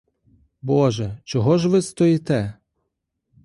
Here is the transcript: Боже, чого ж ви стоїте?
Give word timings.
Боже, 0.61 1.17
чого 1.23 1.57
ж 1.57 1.69
ви 1.69 1.81
стоїте? 1.81 2.53